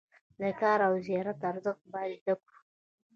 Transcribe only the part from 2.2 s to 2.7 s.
زده کړو.